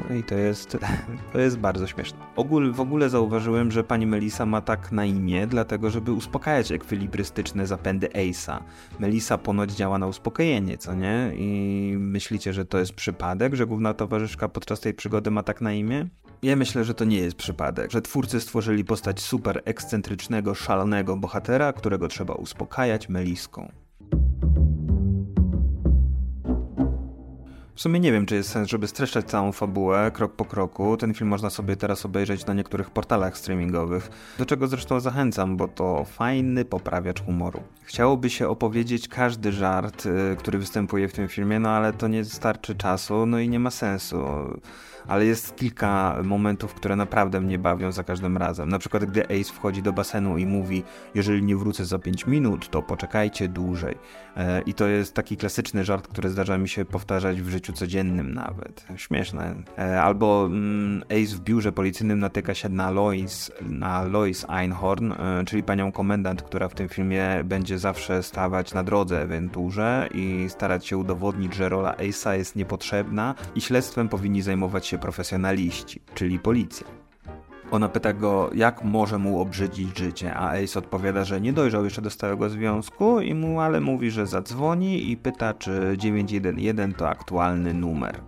No 0.08 0.16
i 0.16 0.22
to 0.22 0.34
jest, 0.34 0.78
to 1.32 1.38
jest 1.38 1.58
bardzo 1.58 1.86
śmieszne. 1.86 2.18
Ogól, 2.36 2.72
w 2.72 2.80
ogóle 2.80 3.10
zauważyłem, 3.10 3.70
że 3.70 3.84
pani 3.84 4.06
Melisa 4.06 4.46
ma 4.46 4.60
tak 4.60 4.92
na 4.92 5.04
imię, 5.04 5.46
dlatego 5.46 5.90
żeby 5.90 6.12
uspokajać 6.12 6.72
ekwilibrystyczne 6.72 7.66
zapędy 7.66 8.08
Ace'a. 8.08 8.58
Melisa 8.98 9.38
ponoć 9.38 9.72
działa 9.72 9.98
na 9.98 10.06
uspokojenie, 10.06 10.78
co 10.78 10.94
nie? 10.94 11.32
I 11.34 11.94
myślicie, 11.98 12.52
że 12.52 12.64
to 12.64 12.78
jest 12.78 12.92
przypadek, 12.92 13.54
że 13.54 13.66
główna 13.66 13.94
towarzyszka 13.94 14.45
podczas 14.48 14.80
tej 14.80 14.94
przygody 14.94 15.30
ma 15.30 15.42
tak 15.42 15.60
na 15.60 15.72
imię? 15.72 16.08
Ja 16.42 16.56
myślę, 16.56 16.84
że 16.84 16.94
to 16.94 17.04
nie 17.04 17.18
jest 17.18 17.36
przypadek, 17.36 17.90
że 17.90 18.02
twórcy 18.02 18.40
stworzyli 18.40 18.84
postać 18.84 19.20
super 19.20 19.62
ekscentrycznego, 19.64 20.54
szalonego 20.54 21.16
bohatera, 21.16 21.72
którego 21.72 22.08
trzeba 22.08 22.34
uspokajać 22.34 23.08
meliską. 23.08 23.72
W 27.76 27.80
sumie 27.80 28.00
nie 28.00 28.12
wiem, 28.12 28.26
czy 28.26 28.34
jest 28.34 28.48
sens, 28.48 28.68
żeby 28.68 28.88
streszczać 28.88 29.26
całą 29.26 29.52
fabułę 29.52 30.10
krok 30.14 30.32
po 30.32 30.44
kroku. 30.44 30.96
Ten 30.96 31.14
film 31.14 31.30
można 31.30 31.50
sobie 31.50 31.76
teraz 31.76 32.06
obejrzeć 32.06 32.46
na 32.46 32.54
niektórych 32.54 32.90
portalach 32.90 33.38
streamingowych, 33.38 34.10
do 34.38 34.46
czego 34.46 34.66
zresztą 34.66 35.00
zachęcam, 35.00 35.56
bo 35.56 35.68
to 35.68 36.04
fajny 36.04 36.64
poprawiacz 36.64 37.22
humoru. 37.22 37.62
Chciałoby 37.82 38.30
się 38.30 38.48
opowiedzieć 38.48 39.08
każdy 39.08 39.52
żart, 39.52 40.06
y, 40.06 40.36
który 40.38 40.58
występuje 40.58 41.08
w 41.08 41.12
tym 41.12 41.28
filmie, 41.28 41.60
no 41.60 41.68
ale 41.68 41.92
to 41.92 42.08
nie 42.08 42.24
starczy 42.24 42.74
czasu, 42.74 43.26
no 43.26 43.38
i 43.38 43.48
nie 43.48 43.60
ma 43.60 43.70
sensu 43.70 44.16
ale 45.08 45.26
jest 45.26 45.56
kilka 45.56 46.16
momentów, 46.24 46.74
które 46.74 46.96
naprawdę 46.96 47.40
mnie 47.40 47.58
bawią 47.58 47.92
za 47.92 48.04
każdym 48.04 48.36
razem. 48.36 48.68
Na 48.68 48.78
przykład, 48.78 49.04
gdy 49.04 49.24
Ace 49.24 49.52
wchodzi 49.52 49.82
do 49.82 49.92
basenu 49.92 50.38
i 50.38 50.46
mówi: 50.46 50.82
Jeżeli 51.14 51.42
nie 51.42 51.56
wrócę 51.56 51.84
za 51.84 51.98
5 51.98 52.26
minut, 52.26 52.70
to 52.70 52.82
poczekajcie 52.82 53.48
dłużej. 53.48 53.96
E, 54.36 54.60
I 54.60 54.74
to 54.74 54.86
jest 54.86 55.14
taki 55.14 55.36
klasyczny 55.36 55.84
żart, 55.84 56.08
który 56.08 56.30
zdarza 56.30 56.58
mi 56.58 56.68
się 56.68 56.84
powtarzać 56.84 57.42
w 57.42 57.48
życiu 57.48 57.72
codziennym 57.72 58.34
nawet. 58.34 58.86
Śmieszne. 58.96 59.54
E, 59.78 60.02
albo 60.02 60.46
mm, 60.46 61.02
Ace 61.02 61.36
w 61.36 61.40
biurze 61.40 61.72
policyjnym 61.72 62.18
natyka 62.18 62.54
się 62.54 62.68
na 62.68 62.90
Lois, 62.90 63.52
na 63.60 64.04
Lois 64.04 64.46
Einhorn, 64.48 65.12
e, 65.12 65.44
czyli 65.46 65.62
panią 65.62 65.92
komendant, 65.92 66.42
która 66.42 66.68
w 66.68 66.74
tym 66.74 66.88
filmie 66.88 67.44
będzie 67.44 67.78
zawsze 67.78 68.22
stawać 68.22 68.74
na 68.74 68.84
drodze 68.84 69.22
ewenturze 69.22 70.08
i 70.14 70.46
starać 70.48 70.86
się 70.86 70.98
udowodnić, 70.98 71.54
że 71.54 71.68
rola 71.68 71.92
Ace'a 71.92 72.32
jest 72.32 72.56
niepotrzebna 72.56 73.34
i 73.54 73.60
śledztwem 73.60 74.08
powinni 74.08 74.42
zajmować 74.42 74.86
się 74.86 74.95
się 74.96 75.00
profesjonaliści, 75.00 76.00
czyli 76.14 76.38
policja. 76.38 76.86
Ona 77.70 77.88
pyta 77.88 78.12
go, 78.12 78.50
jak 78.54 78.84
może 78.84 79.18
mu 79.18 79.40
obrzydzić 79.40 79.98
życie, 79.98 80.34
a 80.34 80.52
Ace 80.52 80.78
odpowiada, 80.78 81.24
że 81.24 81.40
nie 81.40 81.52
dojrzał 81.52 81.84
jeszcze 81.84 82.02
do 82.02 82.10
stałego 82.10 82.48
związku 82.48 83.20
i 83.20 83.34
mu 83.34 83.60
ale 83.60 83.80
mówi, 83.80 84.10
że 84.10 84.26
zadzwoni 84.26 85.10
i 85.10 85.16
pyta, 85.16 85.54
czy 85.54 85.94
911 85.96 86.96
to 86.96 87.08
aktualny 87.08 87.74
numer. 87.74 88.20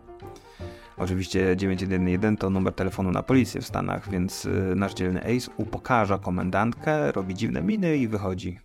Oczywiście 0.97 1.57
911 1.57 2.37
to 2.37 2.51
numer 2.51 2.73
telefonu 2.73 3.11
na 3.11 3.23
policję 3.23 3.61
w 3.61 3.67
Stanach, 3.67 4.11
więc 4.11 4.45
y, 4.45 4.73
nasz 4.77 4.95
dzielny 4.95 5.21
Ace 5.21 5.51
upokarza 5.57 6.19
komendantkę, 6.19 7.13
robi 7.13 7.35
dziwne 7.35 7.63
miny 7.63 7.97
i 7.97 8.09
wychodzi. 8.09 8.59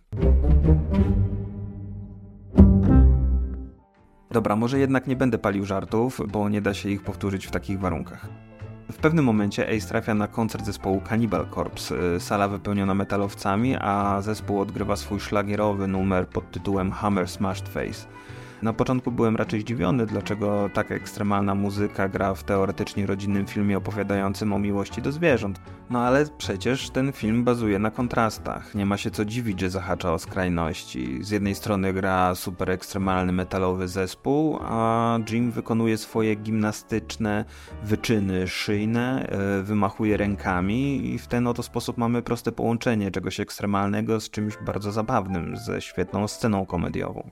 Dobra, 4.34 4.56
może 4.56 4.78
jednak 4.78 5.06
nie 5.06 5.16
będę 5.16 5.38
palił 5.38 5.64
żartów, 5.64 6.20
bo 6.32 6.48
nie 6.48 6.60
da 6.60 6.74
się 6.74 6.88
ich 6.88 7.02
powtórzyć 7.02 7.46
w 7.46 7.50
takich 7.50 7.80
warunkach. 7.80 8.28
W 8.92 8.96
pewnym 8.96 9.24
momencie 9.24 9.76
Ace 9.76 9.88
trafia 9.88 10.14
na 10.14 10.28
koncert 10.28 10.64
zespołu 10.64 11.00
Cannibal 11.08 11.46
Corpse, 11.54 11.94
y, 12.16 12.20
sala 12.20 12.48
wypełniona 12.48 12.94
metalowcami, 12.94 13.76
a 13.80 14.20
zespół 14.22 14.60
odgrywa 14.60 14.96
swój 14.96 15.20
szlagierowy 15.20 15.88
numer 15.88 16.28
pod 16.28 16.50
tytułem 16.50 16.92
Hammer 16.92 17.28
Smashed 17.28 17.68
Face. 17.68 18.06
Na 18.64 18.72
początku 18.72 19.12
byłem 19.12 19.36
raczej 19.36 19.60
zdziwiony, 19.60 20.06
dlaczego 20.06 20.70
tak 20.74 20.92
ekstremalna 20.92 21.54
muzyka 21.54 22.08
gra 22.08 22.34
w 22.34 22.44
teoretycznie 22.44 23.06
rodzinnym 23.06 23.46
filmie 23.46 23.78
opowiadającym 23.78 24.52
o 24.52 24.58
miłości 24.58 25.02
do 25.02 25.12
zwierząt. 25.12 25.60
No 25.90 25.98
ale 25.98 26.26
przecież 26.38 26.90
ten 26.90 27.12
film 27.12 27.44
bazuje 27.44 27.78
na 27.78 27.90
kontrastach. 27.90 28.74
Nie 28.74 28.86
ma 28.86 28.96
się 28.96 29.10
co 29.10 29.24
dziwić, 29.24 29.60
że 29.60 29.70
zahacza 29.70 30.12
o 30.12 30.18
skrajności. 30.18 31.18
Z 31.24 31.30
jednej 31.30 31.54
strony 31.54 31.92
gra 31.92 32.34
super 32.34 32.70
ekstremalny 32.70 33.32
metalowy 33.32 33.88
zespół, 33.88 34.58
a 34.62 35.18
Jim 35.30 35.50
wykonuje 35.50 35.98
swoje 35.98 36.34
gimnastyczne 36.34 37.44
wyczyny 37.82 38.48
szyjne, 38.48 39.26
e, 39.28 39.62
wymachuje 39.62 40.16
rękami 40.16 41.10
i 41.14 41.18
w 41.18 41.26
ten 41.26 41.46
oto 41.46 41.62
sposób 41.62 41.98
mamy 41.98 42.22
proste 42.22 42.52
połączenie 42.52 43.10
czegoś 43.10 43.40
ekstremalnego 43.40 44.20
z 44.20 44.30
czymś 44.30 44.56
bardzo 44.66 44.92
zabawnym, 44.92 45.56
ze 45.56 45.80
świetną 45.80 46.28
sceną 46.28 46.66
komediową. 46.66 47.30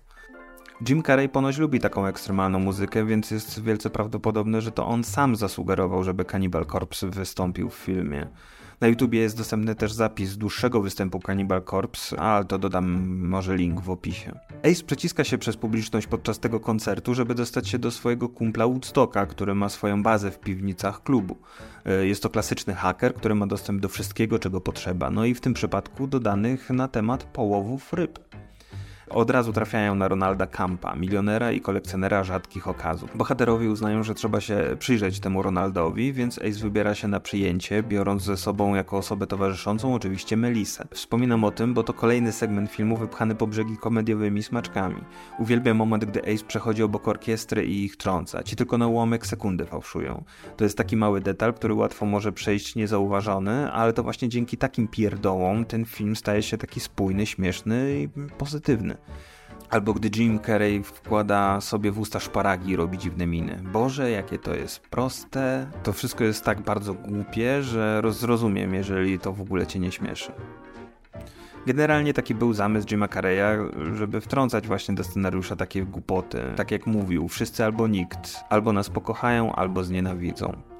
Jim 0.88 1.02
Carrey 1.02 1.28
ponoć 1.28 1.58
lubi 1.58 1.80
taką 1.80 2.06
ekstremalną 2.06 2.58
muzykę, 2.58 3.06
więc 3.06 3.30
jest 3.30 3.62
wielce 3.62 3.90
prawdopodobne, 3.90 4.60
że 4.60 4.72
to 4.72 4.86
on 4.86 5.04
sam 5.04 5.36
zasugerował, 5.36 6.04
żeby 6.04 6.24
Cannibal 6.24 6.66
Corpse 6.66 7.10
wystąpił 7.10 7.70
w 7.70 7.74
filmie. 7.74 8.26
Na 8.80 8.88
YouTubie 8.88 9.18
jest 9.18 9.36
dostępny 9.36 9.74
też 9.74 9.92
zapis 9.92 10.36
dłuższego 10.36 10.80
występu 10.80 11.20
Cannibal 11.20 11.62
Corpse, 11.62 12.20
ale 12.20 12.44
to 12.44 12.58
dodam 12.58 13.16
może 13.18 13.56
link 13.56 13.80
w 13.80 13.90
opisie. 13.90 14.38
Ace 14.62 14.84
przeciska 14.84 15.24
się 15.24 15.38
przez 15.38 15.56
publiczność 15.56 16.06
podczas 16.06 16.38
tego 16.38 16.60
koncertu, 16.60 17.14
żeby 17.14 17.34
dostać 17.34 17.68
się 17.68 17.78
do 17.78 17.90
swojego 17.90 18.28
kumpla 18.28 18.66
Woodstocka, 18.66 19.26
który 19.26 19.54
ma 19.54 19.68
swoją 19.68 20.02
bazę 20.02 20.30
w 20.30 20.40
piwnicach 20.40 21.02
klubu. 21.02 21.36
E, 21.84 22.06
jest 22.06 22.22
to 22.22 22.30
klasyczny 22.30 22.74
haker, 22.74 23.14
który 23.14 23.34
ma 23.34 23.46
dostęp 23.46 23.80
do 23.80 23.88
wszystkiego, 23.88 24.38
czego 24.38 24.60
potrzeba, 24.60 25.10
no 25.10 25.24
i 25.24 25.34
w 25.34 25.40
tym 25.40 25.54
przypadku 25.54 26.06
do 26.06 26.20
danych 26.20 26.70
na 26.70 26.88
temat 26.88 27.24
połowów 27.24 27.92
ryb 27.92 28.18
od 29.14 29.30
razu 29.30 29.52
trafiają 29.52 29.94
na 29.94 30.08
Ronalda 30.08 30.46
Campa, 30.46 30.94
milionera 30.94 31.52
i 31.52 31.60
kolekcjonera 31.60 32.24
rzadkich 32.24 32.68
okazów. 32.68 33.16
Bohaterowie 33.16 33.70
uznają, 33.70 34.02
że 34.02 34.14
trzeba 34.14 34.40
się 34.40 34.76
przyjrzeć 34.78 35.20
temu 35.20 35.42
Ronaldowi, 35.42 36.12
więc 36.12 36.38
Ace 36.38 36.60
wybiera 36.62 36.94
się 36.94 37.08
na 37.08 37.20
przyjęcie, 37.20 37.82
biorąc 37.82 38.22
ze 38.22 38.36
sobą 38.36 38.74
jako 38.74 38.96
osobę 38.96 39.26
towarzyszącą 39.26 39.94
oczywiście 39.94 40.36
Melisę. 40.36 40.84
Wspominam 40.90 41.44
o 41.44 41.50
tym, 41.50 41.74
bo 41.74 41.82
to 41.82 41.92
kolejny 41.92 42.32
segment 42.32 42.70
filmu 42.70 42.96
wypchany 42.96 43.34
po 43.34 43.46
brzegi 43.46 43.76
komediowymi 43.76 44.42
smaczkami. 44.42 45.04
Uwielbiam 45.38 45.76
moment, 45.76 46.04
gdy 46.04 46.20
Ace 46.20 46.44
przechodzi 46.44 46.82
obok 46.82 47.08
orkiestry 47.08 47.64
i 47.64 47.84
ich 47.84 47.96
trąca. 47.96 48.42
Ci 48.42 48.56
tylko 48.56 48.78
na 48.78 48.86
ułamek 48.86 49.26
sekundy 49.26 49.66
fałszują. 49.66 50.24
To 50.56 50.64
jest 50.64 50.78
taki 50.78 50.96
mały 50.96 51.20
detal, 51.20 51.54
który 51.54 51.74
łatwo 51.74 52.06
może 52.06 52.32
przejść 52.32 52.74
niezauważony, 52.74 53.72
ale 53.72 53.92
to 53.92 54.02
właśnie 54.02 54.28
dzięki 54.28 54.56
takim 54.56 54.88
pierdołom 54.88 55.64
ten 55.64 55.84
film 55.84 56.16
staje 56.16 56.42
się 56.42 56.58
taki 56.58 56.80
spójny, 56.80 57.26
śmieszny 57.26 58.00
i 58.00 58.08
pozytywny. 58.38 59.01
Albo 59.70 59.94
gdy 59.94 60.10
Jim 60.16 60.40
Carrey 60.40 60.82
wkłada 60.82 61.60
sobie 61.60 61.92
w 61.92 61.98
usta 61.98 62.20
szparagi 62.20 62.70
i 62.70 62.76
robi 62.76 62.98
dziwne 62.98 63.26
miny. 63.26 63.62
Boże, 63.72 64.10
jakie 64.10 64.38
to 64.38 64.54
jest 64.54 64.80
proste. 64.80 65.66
To 65.82 65.92
wszystko 65.92 66.24
jest 66.24 66.44
tak 66.44 66.60
bardzo 66.60 66.94
głupie, 66.94 67.62
że 67.62 68.02
zrozumiem, 68.10 68.74
jeżeli 68.74 69.18
to 69.18 69.32
w 69.32 69.40
ogóle 69.40 69.66
cię 69.66 69.78
nie 69.78 69.92
śmieszy. 69.92 70.32
Generalnie 71.66 72.14
taki 72.14 72.34
był 72.34 72.52
zamysł 72.52 72.86
Jima 72.88 73.08
Carreya, 73.08 73.70
żeby 73.94 74.20
wtrącać 74.20 74.66
właśnie 74.66 74.94
do 74.94 75.04
scenariusza 75.04 75.56
takie 75.56 75.82
głupoty. 75.82 76.42
Tak 76.56 76.70
jak 76.70 76.86
mówił, 76.86 77.28
wszyscy 77.28 77.64
albo 77.64 77.88
nikt, 77.88 78.44
albo 78.50 78.72
nas 78.72 78.90
pokochają, 78.90 79.52
albo 79.52 79.84
znienawidzą. 79.84 80.71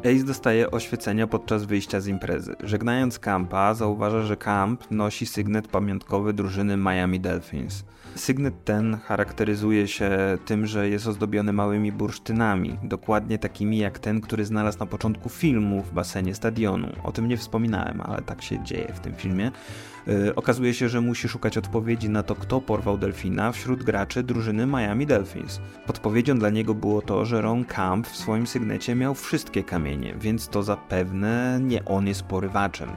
Ace 0.00 0.24
dostaje 0.24 0.70
oświecenia 0.70 1.26
podczas 1.26 1.64
wyjścia 1.64 2.00
z 2.00 2.06
imprezy. 2.06 2.56
Żegnając 2.64 3.18
Campa, 3.18 3.74
zauważa, 3.74 4.22
że 4.22 4.36
Camp 4.36 4.90
nosi 4.90 5.26
sygnet 5.26 5.68
pamiątkowy 5.68 6.32
drużyny 6.32 6.76
Miami 6.76 7.20
Dolphins. 7.20 7.84
Sygnet 8.14 8.64
ten 8.64 8.98
charakteryzuje 9.04 9.88
się 9.88 10.10
tym, 10.46 10.66
że 10.66 10.88
jest 10.88 11.06
ozdobiony 11.06 11.52
małymi 11.52 11.92
bursztynami, 11.92 12.78
dokładnie 12.82 13.38
takimi 13.38 13.78
jak 13.78 13.98
ten, 13.98 14.20
który 14.20 14.44
znalazł 14.44 14.78
na 14.78 14.86
początku 14.86 15.28
filmu 15.28 15.82
w 15.82 15.92
basenie 15.92 16.34
stadionu. 16.34 16.88
O 17.04 17.12
tym 17.12 17.28
nie 17.28 17.36
wspominałem, 17.36 18.00
ale 18.00 18.22
tak 18.22 18.42
się 18.42 18.64
dzieje 18.64 18.92
w 18.94 19.00
tym 19.00 19.14
filmie. 19.14 19.50
Yy, 20.06 20.34
okazuje 20.34 20.74
się, 20.74 20.88
że 20.88 21.00
musi 21.00 21.28
szukać 21.28 21.58
odpowiedzi 21.58 22.08
na 22.08 22.22
to, 22.22 22.34
kto 22.34 22.60
porwał 22.60 22.98
delfina 22.98 23.52
wśród 23.52 23.82
graczy 23.82 24.22
drużyny 24.22 24.66
Miami 24.66 25.06
Dolphins. 25.06 25.60
Podpowiedzią 25.86 26.38
dla 26.38 26.50
niego 26.50 26.74
było 26.74 27.02
to, 27.02 27.24
że 27.24 27.40
Ron 27.40 27.64
Camp 27.64 28.06
w 28.06 28.16
swoim 28.16 28.46
sygnecie 28.46 28.94
miał 28.94 29.14
wszystkie 29.14 29.64
kamienie, 29.82 30.14
więc 30.20 30.48
to 30.48 30.62
zapewne 30.62 31.60
nie 31.62 31.84
on 31.84 32.06
jest 32.06 32.22
porywaczem. 32.22 32.88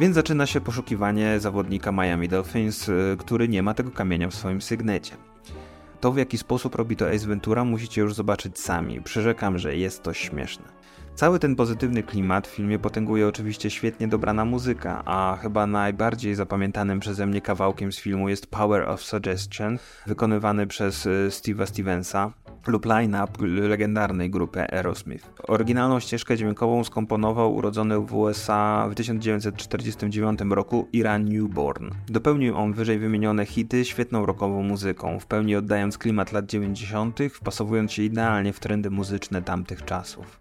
Więc 0.00 0.14
zaczyna 0.14 0.46
się 0.46 0.60
poszukiwanie 0.60 1.40
zawodnika 1.40 1.92
Miami 1.92 2.28
Dolphins, 2.28 2.88
y, 2.88 3.16
który 3.18 3.48
nie 3.48 3.62
ma 3.62 3.74
tego 3.74 3.90
kamienia 3.90 4.28
w 4.28 4.34
swoim 4.34 4.62
sygnecie. 4.62 5.16
To 6.00 6.12
w 6.12 6.16
jaki 6.16 6.38
sposób 6.38 6.74
robi 6.74 6.96
to 6.96 7.10
Ace 7.10 7.26
Ventura 7.26 7.64
musicie 7.64 8.00
już 8.00 8.14
zobaczyć 8.14 8.58
sami. 8.58 9.02
Przyrzekam, 9.02 9.58
że 9.58 9.76
jest 9.76 10.02
to 10.02 10.12
śmieszne. 10.12 10.64
Cały 11.14 11.38
ten 11.38 11.56
pozytywny 11.56 12.02
klimat 12.02 12.46
w 12.46 12.50
filmie 12.50 12.78
potęguje 12.78 13.28
oczywiście 13.28 13.70
świetnie 13.70 14.08
dobrana 14.08 14.44
muzyka, 14.44 15.02
a 15.04 15.38
chyba 15.42 15.66
najbardziej 15.66 16.34
zapamiętanym 16.34 17.00
przeze 17.00 17.26
mnie 17.26 17.40
kawałkiem 17.40 17.92
z 17.92 17.98
filmu 17.98 18.28
jest 18.28 18.46
Power 18.46 18.88
of 18.88 19.02
Suggestion, 19.02 19.78
wykonywany 20.06 20.66
przez 20.66 21.06
y, 21.06 21.28
Steve'a 21.30 21.66
Stevensa 21.66 22.32
lub 22.66 22.86
line-up 22.86 23.46
legendarnej 23.46 24.30
grupy 24.30 24.60
Aerosmith. 24.60 25.30
Oryginalną 25.48 26.00
ścieżkę 26.00 26.36
dźwiękową 26.36 26.84
skomponował 26.84 27.54
urodzony 27.54 27.98
w 27.98 28.14
USA 28.14 28.88
w 28.90 28.94
1949 28.94 30.40
roku 30.50 30.88
Iran 30.92 31.24
Newborn. 31.24 31.90
Dopełnił 32.08 32.56
on 32.56 32.72
wyżej 32.72 32.98
wymienione 32.98 33.46
hity 33.46 33.84
świetną 33.84 34.26
rockową 34.26 34.62
muzyką, 34.62 35.20
w 35.20 35.26
pełni 35.26 35.56
oddając 35.56 35.98
klimat 35.98 36.32
lat 36.32 36.46
90., 36.46 37.18
wpasowując 37.32 37.92
się 37.92 38.02
idealnie 38.02 38.52
w 38.52 38.60
trendy 38.60 38.90
muzyczne 38.90 39.42
tamtych 39.42 39.84
czasów. 39.84 40.40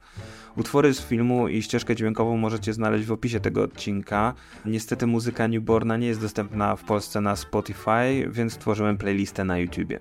Utwory 0.57 0.93
z 0.93 1.01
filmu 1.01 1.47
i 1.47 1.61
ścieżkę 1.61 1.95
dźwiękową 1.95 2.37
możecie 2.37 2.73
znaleźć 2.73 3.05
w 3.05 3.11
opisie 3.11 3.39
tego 3.39 3.63
odcinka. 3.63 4.33
Niestety 4.65 5.07
muzyka 5.07 5.47
Newborna 5.47 5.97
nie 5.97 6.07
jest 6.07 6.21
dostępna 6.21 6.75
w 6.75 6.83
Polsce 6.83 7.21
na 7.21 7.35
Spotify, 7.35 8.29
więc 8.29 8.53
stworzyłem 8.53 8.97
playlistę 8.97 9.45
na 9.45 9.57
YouTubie. 9.57 9.99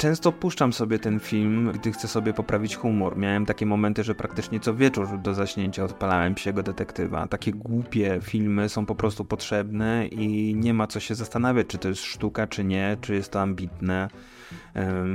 Często 0.00 0.32
puszczam 0.32 0.72
sobie 0.72 0.98
ten 0.98 1.20
film, 1.20 1.72
gdy 1.72 1.92
chcę 1.92 2.08
sobie 2.08 2.32
poprawić 2.32 2.76
humor. 2.76 3.16
Miałem 3.16 3.46
takie 3.46 3.66
momenty, 3.66 4.04
że 4.04 4.14
praktycznie 4.14 4.60
co 4.60 4.74
wieczór 4.74 5.18
do 5.18 5.34
zaśnięcia 5.34 5.84
odpalałem 5.84 6.34
psiego 6.34 6.62
detektywa. 6.62 7.26
Takie 7.26 7.52
głupie 7.52 8.18
filmy 8.22 8.68
są 8.68 8.86
po 8.86 8.94
prostu 8.94 9.24
potrzebne 9.24 10.06
i 10.06 10.54
nie 10.54 10.74
ma 10.74 10.86
co 10.86 11.00
się 11.00 11.14
zastanawiać, 11.14 11.66
czy 11.66 11.78
to 11.78 11.88
jest 11.88 12.02
sztuka, 12.02 12.46
czy 12.46 12.64
nie, 12.64 12.96
czy 13.00 13.14
jest 13.14 13.30
to 13.30 13.40
ambitne. 13.40 14.08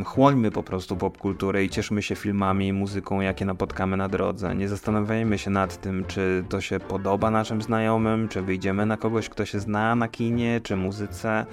Chłońmy 0.05 0.51
po 0.51 0.63
prostu 0.63 0.97
popkulturę 0.97 1.63
i 1.63 1.69
cieszmy 1.69 2.01
się 2.01 2.15
filmami 2.15 2.67
i 2.67 2.73
muzyką, 2.73 3.21
jakie 3.21 3.45
napotkamy 3.45 3.97
na 3.97 4.09
drodze. 4.09 4.55
Nie 4.55 4.67
zastanawiajmy 4.67 5.37
się 5.37 5.49
nad 5.49 5.81
tym, 5.81 6.05
czy 6.07 6.43
to 6.49 6.61
się 6.61 6.79
podoba 6.79 7.31
naszym 7.31 7.61
znajomym, 7.61 8.27
czy 8.27 8.41
wyjdziemy 8.41 8.85
na 8.85 8.97
kogoś, 8.97 9.29
kto 9.29 9.45
się 9.45 9.59
zna 9.59 9.95
na 9.95 10.07
kinie, 10.07 10.61
czy 10.63 10.75
muzyce. 10.75 11.45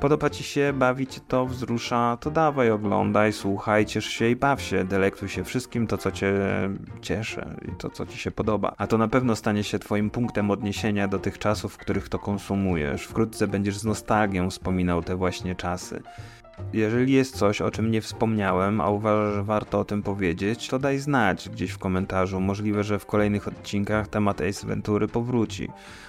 Podoba 0.00 0.30
ci 0.30 0.44
się, 0.44 0.72
bawi 0.72 1.06
cię 1.06 1.20
to, 1.28 1.46
wzrusza, 1.46 2.18
to 2.20 2.30
dawaj, 2.30 2.70
oglądaj, 2.70 3.32
słuchaj, 3.32 3.86
ciesz 3.86 4.06
się 4.06 4.30
i 4.30 4.36
baw 4.36 4.62
się, 4.62 4.84
delektuj 4.84 5.28
się 5.28 5.44
wszystkim 5.44 5.86
to, 5.86 5.98
co 5.98 6.10
cię 6.10 6.32
cieszy 7.00 7.46
i 7.72 7.76
to, 7.76 7.90
co 7.90 8.06
ci 8.06 8.18
się 8.18 8.30
podoba. 8.30 8.74
A 8.78 8.86
to 8.86 8.98
na 8.98 9.08
pewno 9.08 9.36
stanie 9.36 9.64
się 9.64 9.78
twoim 9.78 10.10
punktem 10.10 10.50
odniesienia 10.50 11.08
do 11.08 11.18
tych 11.18 11.38
czasów, 11.38 11.74
w 11.74 11.78
których 11.78 12.08
to 12.08 12.18
konsumujesz. 12.18 13.04
Wkrótce 13.04 13.48
będziesz 13.48 13.78
z 13.78 13.84
nostalgią 13.84 14.50
wspominał 14.50 15.02
te 15.02 15.16
właśnie 15.16 15.54
czasy. 15.54 16.02
Jeżeli 16.72 17.12
jest 17.12 17.36
coś, 17.36 17.60
o 17.60 17.70
czym 17.70 17.90
nie 17.90 18.00
wspomniałem, 18.00 18.80
a 18.80 18.90
uważasz, 18.90 19.34
że 19.34 19.42
warto 19.42 19.80
o 19.80 19.84
tym 19.84 20.02
powiedzieć, 20.02 20.68
to 20.68 20.78
daj 20.78 20.98
znać 20.98 21.48
gdzieś 21.48 21.70
w 21.70 21.78
komentarzu. 21.78 22.40
Możliwe, 22.40 22.84
że 22.84 22.98
w 22.98 23.06
kolejnych 23.06 23.48
odcinkach 23.48 24.08
temat 24.08 24.40
Ace 24.40 24.66
Ventury 24.66 25.08
powróci, 25.08 25.68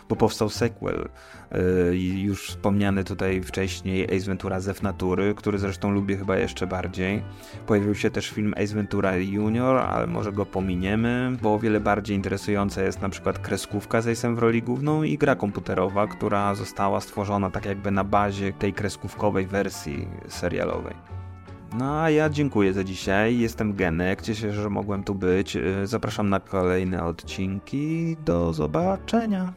bo 0.09 0.15
powstał 0.15 0.49
sequel, 0.49 1.09
yy, 1.51 1.97
już 1.97 2.47
wspomniany 2.47 3.03
tutaj 3.03 3.41
wcześniej 3.41 4.03
Ace 4.15 4.25
Ventura 4.25 4.59
Zew 4.59 4.81
Natury, 4.81 5.35
który 5.35 5.59
zresztą 5.59 5.91
lubię 5.91 6.17
chyba 6.17 6.37
jeszcze 6.37 6.67
bardziej. 6.67 7.21
Pojawił 7.67 7.95
się 7.95 8.09
też 8.09 8.29
film 8.29 8.53
Ace 8.57 8.75
Ventura 8.75 9.15
Junior, 9.15 9.77
ale 9.77 10.07
może 10.07 10.31
go 10.31 10.45
pominiemy, 10.45 11.37
bo 11.41 11.53
o 11.53 11.59
wiele 11.59 11.79
bardziej 11.79 12.15
interesująca 12.15 12.81
jest 12.81 13.01
na 13.01 13.09
przykład 13.09 13.39
kreskówka 13.39 14.01
z 14.01 14.07
Ace'em 14.07 14.35
w 14.35 14.39
roli 14.39 14.61
główną 14.61 15.03
i 15.03 15.17
gra 15.17 15.35
komputerowa, 15.35 16.07
która 16.07 16.55
została 16.55 17.01
stworzona 17.01 17.49
tak 17.49 17.65
jakby 17.65 17.91
na 17.91 18.03
bazie 18.03 18.53
tej 18.53 18.73
kreskówkowej 18.73 19.47
wersji 19.47 20.07
serialowej. 20.41 20.95
No 21.77 22.01
a 22.01 22.09
ja 22.09 22.29
dziękuję 22.29 22.73
za 22.73 22.83
dzisiaj. 22.83 23.39
Jestem 23.39 23.75
Genek. 23.75 24.21
Cieszę 24.21 24.41
się, 24.41 24.53
że 24.53 24.69
mogłem 24.69 25.03
tu 25.03 25.15
być. 25.15 25.57
Zapraszam 25.83 26.29
na 26.29 26.39
kolejne 26.39 27.03
odcinki. 27.03 28.17
Do 28.25 28.53
zobaczenia. 28.53 29.53